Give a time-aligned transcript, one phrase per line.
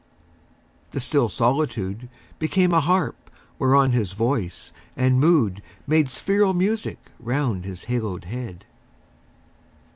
[0.93, 2.09] The still solitude
[2.39, 8.65] Became a harp whereon his voice and mood Made spheral music round his haloed head.